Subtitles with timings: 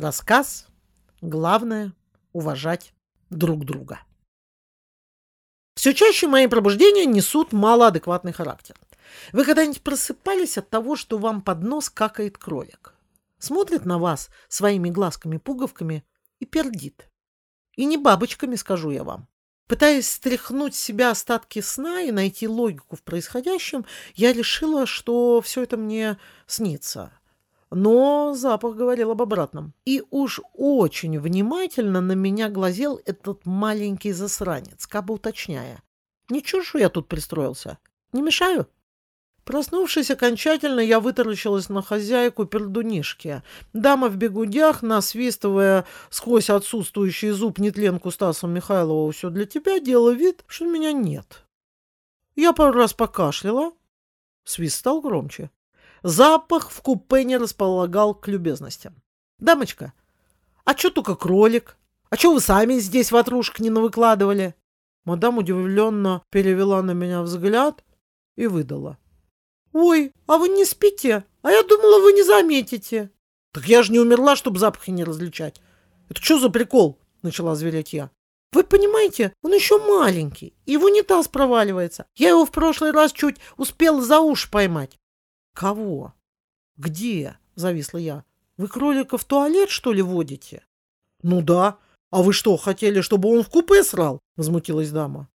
[0.00, 0.68] Рассказ.
[1.20, 1.92] Главное–
[2.32, 2.94] уважать
[3.30, 3.98] друг друга.
[5.74, 8.76] Все чаще мои пробуждения несут малоадекватный характер.
[9.32, 12.94] Вы когда-нибудь просыпались от того, что вам под нос какает кролик?
[13.40, 16.04] Смотрит на вас своими глазками-пуговками
[16.38, 17.10] и пердит.
[17.74, 19.26] И не бабочками, скажу я вам.
[19.66, 23.84] Пытаясь стряхнуть с себя остатки сна и найти логику в происходящем,
[24.14, 27.18] я решила, что все это мне снится.
[27.70, 29.74] Но запах говорил об обратном.
[29.84, 35.82] И уж очень внимательно на меня глазел этот маленький засранец, как бы уточняя.
[36.30, 37.78] Ничего, что я тут пристроился.
[38.12, 38.66] Не мешаю?
[39.44, 43.42] Проснувшись окончательно, я вытаращилась на хозяйку пердунишки.
[43.72, 50.44] Дама в бегудях, насвистывая сквозь отсутствующий зуб нетленку Стаса Михайлова «Все для тебя», делала вид,
[50.48, 51.46] что меня нет.
[52.36, 53.72] Я пару раз покашляла.
[54.44, 55.50] Свист стал громче.
[56.02, 58.94] Запах в купе не располагал к любезностям.
[59.38, 59.92] «Дамочка,
[60.64, 61.76] а чё только кролик?
[62.10, 64.54] А чё вы сами здесь ватрушек не навыкладывали?»
[65.04, 67.84] Мадам удивленно перевела на меня взгляд
[68.36, 68.98] и выдала.
[69.72, 71.24] «Ой, а вы не спите?
[71.42, 73.10] А я думала, вы не заметите».
[73.52, 75.60] «Так я же не умерла, чтобы запахи не различать.
[76.08, 78.10] Это что за прикол?»— начала звереть я.
[78.52, 82.06] «Вы понимаете, он еще маленький, и в унитаз проваливается.
[82.14, 84.97] Я его в прошлый раз чуть успела за уши поймать.
[85.58, 86.14] «Кого?
[86.76, 88.24] Где?»— зависла я.
[88.58, 90.64] «Вы кролика в туалет, что ли, водите?»
[91.24, 91.78] «Ну да.
[92.12, 95.28] А вы что, хотели, чтобы он в купе срал?»— возмутилась дама.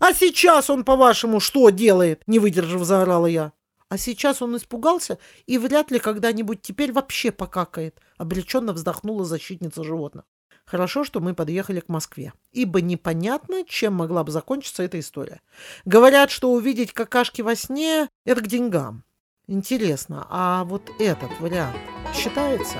[0.00, 3.52] «А сейчас он, по-вашему, что делает?»— не выдержав, заорала я.
[3.88, 10.24] «А сейчас он испугался и вряд ли когда-нибудь теперь вообще покакает»,— обреченно вздохнула защитница животных.
[10.64, 15.40] Хорошо, что мы подъехали к Москве, ибо непонятно, чем могла бы закончиться эта история.
[15.84, 19.04] Говорят, что увидеть какашки во сне— это к деньгам.
[19.50, 21.78] Интересно, а вот этот вариант
[22.14, 22.76] считается?